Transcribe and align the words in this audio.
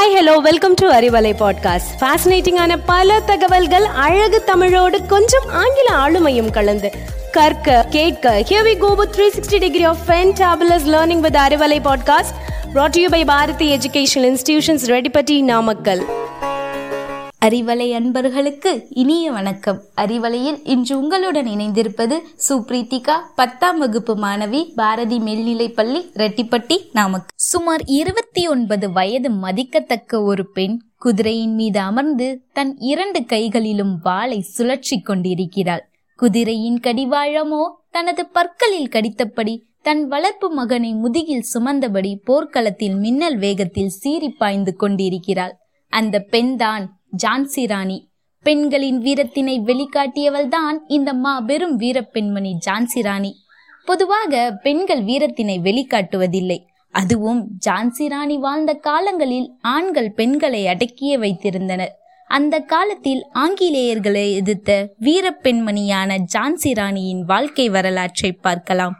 Hi 0.00 0.14
hello 0.18 0.36
welcome 0.36 0.74
to 0.74 0.90
Arivalai 0.92 1.32
podcast 1.38 1.90
ஃபேசினேட்டிங்கான 2.00 2.78
பல 2.86 3.20
தகவல்கள் 3.20 3.84
அழகு 3.84 4.44
தமிழோடு 4.44 5.06
கொஞ்சம் 5.06 5.48
ஆங்கில 5.48 5.88
ஆளுமையும் 5.96 6.50
கலந்து. 6.50 6.90
கற்க 7.32 7.86
கேட்க 7.90 8.44
here 8.48 8.62
we 8.62 8.78
go 8.78 8.94
with 8.94 9.14
360 9.16 9.58
degree 9.58 9.84
of 9.84 9.96
fantabulous 10.06 10.86
learning 10.86 11.20
with 11.20 11.34
Arivalai 11.34 11.80
podcast 11.84 12.34
brought 12.74 12.90
to 12.90 13.00
you 13.00 13.08
by 13.08 13.24
Bharathi 13.24 13.76
educational 13.76 14.36
institutions 14.36 14.86
Reddipatti 14.86 15.42
Namakkal 15.42 16.19
Arivalai 17.46 17.92
அன்பர்களுக்கு 17.94 18.86
இனிய 18.90 19.32
வணக்கம். 19.32 19.82
அறிவலையில் 19.96 20.58
இன்று 20.64 20.98
உங்களுடன் 20.98 21.46
இணைந்திருப்பது 21.46 22.18
சுப்ரீத்திகா 22.48 23.20
பத்தாம் 23.36 23.78
வகுப்பு 23.78 24.16
மாணவி 24.16 24.72
பாரதி 24.74 25.18
மேல்நிலைப்பள்ளி 25.18 26.00
ரெட்டிப்பட்டி 26.14 26.76
நாமக்கல். 26.92 27.34
சுமார் 27.34 27.84
இருபத்தி 27.84 28.48
ஒன்பது 28.48 28.92
வயது 28.92 29.30
மதிக்கத்தக்க 29.30 30.22
ஒரு 30.22 30.52
பெண் 30.52 30.80
குதிரையின் 30.98 31.54
மீது 31.54 31.80
அமர்ந்து 31.80 32.42
தன் 32.52 32.76
இரண்டு 32.78 33.24
கைகளிலும் 33.24 34.00
வாளை 34.02 34.44
சுழற்றி 34.58 35.02
கொண்டிருக்கிறாள். 35.02 35.90
குதிரையின் 36.14 36.80
கடிவாழமோ 36.82 37.62
தனது 37.90 38.26
பற்களில் 38.26 38.88
கடித்தபடி 38.88 39.64
தன் 39.82 40.08
வளர்ப்பு 40.08 40.50
மகனை 40.50 40.94
முதுகில் 40.94 41.44
சுமந்தபடி 41.54 42.14
போர்க்களத்தில் 42.24 42.94
மின்னல் 42.94 43.38
வேகத்தில் 43.38 43.88
சீறி 43.88 44.28
பாய்ந்து 44.28 44.76
கொண்டிருக்கிறாள். 44.76 45.56
அந்த 45.88 46.18
பெண்தான் 46.18 46.99
ஜான்சி 47.16 47.66
ராணி. 47.66 48.08
பெண்களின் 48.42 49.02
வீரத்தினை 49.02 49.60
வெளிக்காட்டியவள்தான் 49.60 50.78
இந்த 50.86 51.12
மாபெரும் 51.12 51.80
வீரப்பெண்மணி 51.80 52.52
ஜான்சி 52.66 53.02
ராணி. 53.02 53.36
பொதுவாக 53.84 54.58
பெண்கள் 54.62 55.04
வீரத்தினை 55.04 55.58
வெளிக்காட்டுவதில்லை. 55.60 56.58
அதுவும் 56.90 57.48
ஜான்சி 57.66 58.08
ராணி 58.08 58.36
வாழ்ந்த 58.36 58.74
காலங்களில் 58.74 59.52
ஆண்கள் 59.60 60.12
பெண்களை 60.12 60.64
அடக்கியே 60.64 61.16
வைத்திருந்தனர். 61.16 61.98
அந்த 62.26 62.58
காலத்தில் 62.58 63.26
ஆங்கிலேயர்களை 63.34 64.34
எதிர்த்த 64.34 64.94
வீரப்பெண்மணியான 65.00 66.18
ஜான்சி 66.34 66.74
ராணியின் 66.74 67.24
வாழ்க்கை 67.24 67.68
வரலாற்றை 67.68 68.32
பார்க்கலாம். 68.32 68.94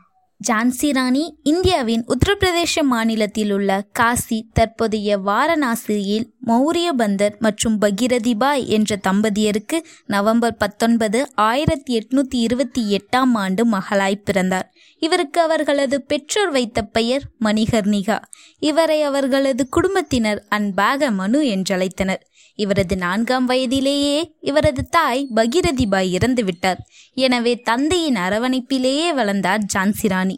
ஜான்சி 0.48 0.88
ராணி 0.90 1.38
இந்தியாவின் 1.42 2.04
உத்தரப்பிரதேச 2.06 2.82
மாநிலத்தில் 2.82 3.52
உள்ள 3.52 3.84
காசி 3.92 4.48
தற்போதைய 4.52 5.18
வாரணாசியில் 5.18 6.26
மௌரிய 6.46 6.88
பந்தர் 6.96 7.38
மற்றும் 7.38 7.80
பகிரதிபாய் 7.80 8.64
என்ற 8.66 8.98
தம்பதியருக்கு 9.08 9.78
நவம்பர் 10.06 10.56
பத்தொன்பது 10.56 11.20
ஆயிரத்தி 11.34 11.92
எட்நூத்தி 11.98 12.38
இருபத்தி 12.38 12.96
எட்டாம் 12.96 13.34
ஆண்டு 13.34 13.64
மகளாய் 13.66 14.22
பிறந்தார். 14.24 14.72
இவருக்கு 14.98 15.40
அவர்களது 15.40 16.02
பெற்றோர் 16.02 16.50
வைத்த 16.50 16.82
பெயர் 16.82 17.22
மணிகர்ணிகா. 17.44 18.18
இவரை 18.58 19.02
அவர்களது 19.02 19.68
குடும்பத்தினர் 19.68 20.46
அன்பாக 20.48 21.10
மனு 21.10 21.42
என்றழைத்தனர். 21.42 22.24
இவரது 22.54 22.96
நான்காம் 22.96 23.44
வயதிலேயே 23.44 24.34
இவரது 24.40 24.88
தாய் 24.88 25.28
பகிரதிபாய் 25.34 26.10
இறந்துவிட்டார். 26.10 26.78
எனவே 27.14 27.56
தந்தையின் 27.56 28.16
அரவணைப்பிலேயே 28.16 29.08
வளர்ந்தார் 29.14 29.60
ஜான்சிராணி. 29.74 30.36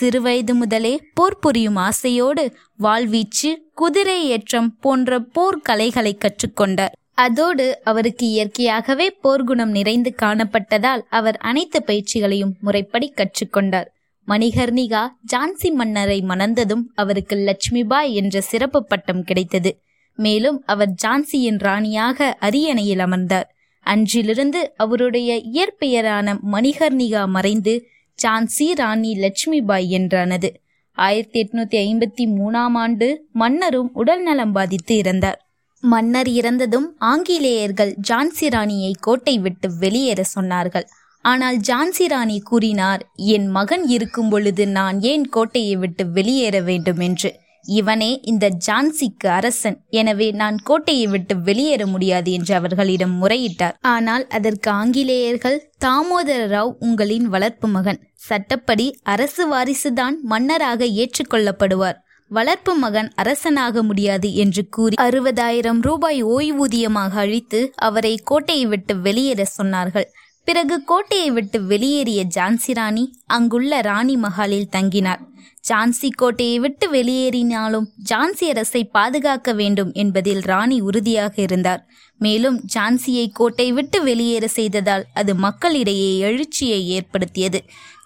சிறுவயது 0.00 0.54
முதலே 0.54 1.00
போர் 1.14 1.38
புரியும் 1.38 1.76
ஆசையோடு 1.76 2.56
வாழ்வீச்சு 2.82 3.56
குதிரை 3.74 4.26
ஏற்றம் 4.26 4.78
போன்ற 4.78 5.18
போர்க்கலைகளை 5.18 6.12
கற்றுக்கொண்டார். 6.18 6.94
அதோடு 7.14 7.80
அவருக்கு 7.84 8.26
இயற்கையாகவே 8.26 9.18
போர்க்குணம் 9.22 9.70
நிறைந்து 9.70 10.14
காணப்பட்டதால் 10.22 11.02
அவர் 11.08 11.36
அனைத்து 11.36 11.82
பயிற்சிகளையும் 11.86 12.54
முறைப்படி 12.60 13.12
கற்றுக்கொண்டார். 13.16 13.86
மணிகர்ணிகா 14.28 15.08
ஜான்சி 15.32 15.74
மன்னரை 15.74 16.24
மணந்ததும் 16.28 16.84
அவருக்கு 16.94 17.36
லட்சுமிபாய் 17.36 18.12
என்ற 18.12 18.40
சிறப்பு 18.40 18.84
பட்டம் 18.84 19.24
கிடைத்தது. 19.24 19.78
மேலும் 20.16 20.62
அவர் 20.66 20.94
ஜான்சியின் 21.06 21.58
ராணியாக 21.58 22.36
அரியணையில் 22.40 22.98
அமர்ந்தார். 22.98 23.54
அன்றிலிருந்து 23.80 24.72
அவருடைய 24.76 25.36
இயற்பெயரான 25.36 26.38
மணிகர்ணிகா 26.52 27.26
மறைந்து 27.26 27.86
ஜான்சி 28.22 28.74
ராணி 28.74 29.14
லட்சுமிபாய் 29.14 29.88
என்றானது. 29.90 30.48
ஆயிரத்தி 30.92 31.40
எட்நூத்தி 31.42 31.78
ஐம்பத்தி 31.84 32.26
மூணாம் 32.38 32.74
ஆண்டு 32.74 33.26
மன்னரும் 33.32 33.90
உடல்நலம் 33.94 34.52
பாதித்து 34.52 34.96
இறந்தார். 34.96 35.36
மன்னர் 35.80 36.28
இறந்ததும் 36.28 36.94
ஆங்கிலேயர்கள் 36.98 37.96
ஜான்சி 38.08 38.50
ராணியை 38.50 38.94
கோட்டை 39.00 39.38
விட்டு 39.38 39.76
வெளியேற 39.78 40.22
சொன்னார்கள். 40.40 40.84
ஆனால் 41.22 41.58
ஜான்சி 41.58 42.06
ராணி 42.08 42.40
கூறினார் 42.40 43.08
என் 43.14 43.46
மகன் 43.46 43.86
இருக்கும் 43.86 44.28
பொழுது 44.28 44.68
நான் 44.68 45.00
ஏன் 45.00 45.28
கோட்டையை 45.28 45.76
விட்டு 45.76 46.10
வெளியேற 46.10 46.60
வேண்டும்? 46.60 46.98
என்று. 46.98 47.42
இவனே 47.66 48.20
இந்த 48.22 48.50
ஜான்சிக்கு 48.66 49.26
அரசன். 49.26 49.84
எனவே 49.90 50.30
நான் 50.30 50.56
கோட்டையை 50.64 51.06
விட்டு 51.06 51.36
வெளியேற 51.40 51.86
முடியாது 51.86 52.32
என்று 52.32 52.54
அவர்களிடம் 52.54 53.22
முறையிட்டார். 53.22 53.72
ஆனால் 53.80 54.26
அதற்கு 54.26 54.70
ஆங்கிலேயர்கள் 54.70 55.70
தாமோதர 55.84 56.46
ராவ் 56.46 56.72
உங்களின் 56.78 57.24
வளர்ப்பு 57.24 57.68
மகன். 57.68 58.00
சட்டப்படி 58.14 58.96
அரசு 59.02 59.54
வாரிசுதான் 59.54 60.16
மன்னராக 60.22 60.84
ஏற்றுக்கொள்ளப்படுவார். 60.84 61.98
வளர்ப்பு 62.28 62.74
மகன் 62.74 63.12
அரசனாக 63.14 63.82
முடியாது 63.82 64.34
என்று 64.34 64.68
கூறி 64.68 64.96
அறுபதாயிரம் 64.96 65.80
ரூபாய் 65.80 66.24
ஓய்வூதியமாக 66.24 67.14
அழித்து 67.14 67.72
அவரை 67.74 68.20
கோட்டையை 68.24 68.66
விட்டு 68.66 69.00
வெளியேற 69.00 69.44
சொன்னார்கள். 69.62 70.04
பிறகு 70.44 70.84
கோட்டையை 70.84 71.30
விட்டு 71.30 71.62
வெளியேறிய 71.62 72.24
ஜான்சி 72.36 72.74
ராணி 72.74 73.04
அங்குள்ள 73.26 73.80
ராணி 73.80 74.16
மஹாலில் 74.16 74.72
தங்கினார். 74.72 75.22
ஜான்சி 75.68 76.08
கோட்டையை 76.10 76.58
விட்டு 76.58 76.92
வெளியேறினாலும் 76.92 77.86
ஜான்சி 78.10 78.44
அரசை 78.48 78.84
பாதுகாக்க 78.84 79.52
வேண்டும் 79.52 79.92
என்பதில் 79.92 80.40
ராணி 80.40 80.80
உறுதியாக 80.80 81.42
இருந்தார். 81.42 81.86
மேலும் 82.18 82.64
ஜான்சியை 82.74 83.30
கோட்டை 83.32 83.72
விட்டு 83.72 84.02
வெளியேற 84.02 84.48
செய்ததால் 84.48 85.04
அது 85.14 85.34
மக்களிடையே 85.34 86.18
எழுச்சியை 86.18 86.88
ஏற்படுத்தியது. 86.88 87.62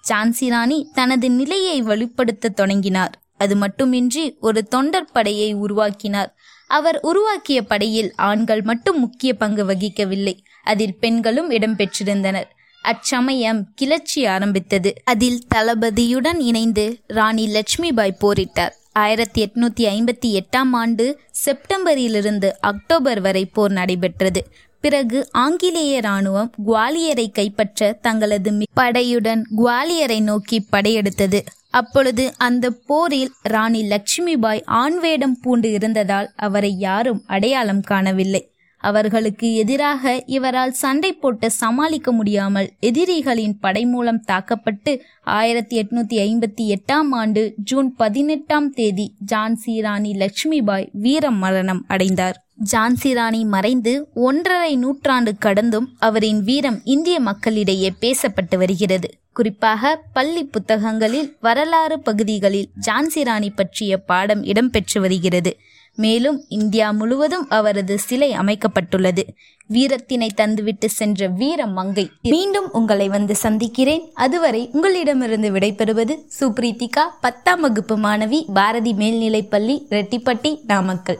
ஜான்சி 0.08 0.48
ராணி 0.48 0.90
தனது 0.94 1.30
நிலையை 1.30 1.82
வலுப்படுத்த 1.82 2.48
தொடங்கினார். 2.54 3.22
அது 3.38 3.56
மட்டுமின்றி 3.56 4.36
ஒரு 4.40 4.64
தொண்டர் 4.64 5.10
படையை 5.12 5.52
உருவாக்கினார். 5.52 6.36
அவர் 6.68 6.98
உருவாக்கிய 7.00 7.62
படையில் 7.62 8.12
ஆண்கள் 8.16 8.62
மட்டும் 8.62 9.00
முக்கிய 9.00 9.34
பங்கு 9.34 9.64
வகிக்கவில்லை. 9.64 10.44
அதில் 10.64 10.98
பெண்களும் 10.98 11.50
இடம்பெற்றிருந்தனர். 11.50 12.48
அச்சமயம் 12.88 13.60
கிளர்ச்சி 13.74 14.26
ஆரம்பித்தது. 14.26 14.90
அதில் 15.04 15.40
தளபதியுடன் 15.54 16.40
இணைந்து 16.40 16.84
ராணி 17.06 17.44
லட்சுமிபாய் 17.52 18.20
போரிட்டார். 18.20 18.70
ஆயிரத்தி 18.92 19.40
எட்நூத்தி 19.46 19.80
ஐம்பத்தி 19.80 20.30
எட்டாம் 20.30 20.72
ஆண்டு 20.72 21.20
செப்டம்பரிலிருந்து 21.44 22.48
அக்டோபர் 22.60 23.20
வரை 23.20 23.44
போர் 23.44 23.70
நடைபெற்றது. 23.70 24.46
பிறகு 24.80 25.28
ஆங்கிலேய 25.32 26.00
ராணுவம் 26.00 26.50
குவாலியரை 26.66 27.32
கைப்பற்ற 27.32 27.98
தங்களது 28.02 28.50
படையுடன் 28.80 29.42
குவாலியரை 29.56 30.20
நோக்கி 30.22 30.66
படையெடுத்தது. 30.72 31.40
அப்பொழுது 31.70 32.32
அந்த 32.36 32.70
போரில் 32.70 33.32
ராணி 33.42 33.88
லட்சுமிபாய் 33.88 34.62
ஆண்வேடம் 34.64 35.38
பூண்டு 35.40 35.72
இருந்ததால் 35.72 36.30
அவரை 36.36 36.78
யாரும் 36.78 37.22
அடையாளம் 37.26 37.80
காணவில்லை. 37.80 38.42
அவர்களுக்கு 38.78 39.54
எதிராக 39.54 40.22
இவரால் 40.26 40.70
சண்டை 40.70 41.12
போட்டு 41.12 41.50
சமாளிக்க 41.50 42.12
முடியாமல் 42.12 42.70
எதிரிகளின் 42.80 43.58
படை 43.60 43.84
மூலம் 43.84 44.24
தாக்கப்பட்டு 44.24 45.02
ஆயிரத்தி 45.22 45.82
எட்நூத்தி 45.82 46.18
ஐம்பத்தி 46.26 46.76
எட்டாம் 46.76 47.10
ஆண்டு 47.10 47.54
ஜூன் 47.56 47.94
பதினெட்டாம் 47.94 48.70
தேதி 48.70 49.14
ஜான்சி 49.32 49.80
ராணி 49.80 50.12
லட்சுமிபாய் 50.12 50.88
வீர 50.92 51.30
மரணம் 51.30 51.84
அடைந்தார். 51.88 52.46
ஜான்சி 52.70 53.14
ராணி 53.14 53.44
மறைந்து 53.44 54.08
ஒன்றரை 54.14 54.76
நூற்றாண்டு 54.76 55.36
கடந்தும் 55.38 55.88
அவரின் 55.98 56.42
வீரம் 56.42 56.80
இந்திய 56.84 57.20
மக்களிடையே 57.20 57.92
பேசப்பட்டு 58.00 58.56
வருகிறது. 58.56 59.10
குறிப்பாக 59.32 60.02
பள்ளி 60.12 60.44
புத்தகங்களில் 60.44 61.36
வரலாறு 61.40 62.00
பகுதிகளில் 62.00 62.70
ஜான்சி 62.86 63.24
ராணி 63.24 63.50
பற்றிய 63.50 63.98
பாடம் 63.98 64.44
இடம்பெற்று 64.44 65.00
வருகிறது. 65.00 65.56
மேலும் 65.98 66.44
இந்தியா 66.48 66.90
முழுவதும் 66.90 67.48
அவரது 67.48 67.98
சிலை 67.98 68.30
அமைக்கப்பட்டுள்ளது. 68.32 69.22
வீரத்தினை 69.70 70.28
தந்துவிட்டு 70.36 70.86
சென்ற 70.86 71.26
வீர 71.26 71.66
மங்கை. 71.66 72.10
மீண்டும் 72.22 72.72
உங்களை 72.72 73.08
வந்து 73.08 73.36
சந்திக்கிறேன். 73.36 74.10
அதுவரை 74.14 74.68
உங்களிடமிருந்து 74.72 75.50
விடைபெறுவது 75.50 76.14
சுப்ரீத்திகா 76.40 77.04
பத்தாம் 77.20 77.60
வகுப்பு 77.60 77.98
மாணவி 77.98 78.44
பாரதி 78.54 78.92
மேல்நிலைப்பள்ளி 78.92 79.82
ரெட்டிப்பட்டி 79.90 80.58
நாமக்கல். 80.66 81.18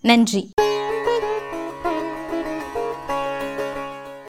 நன்றி. 0.00 0.48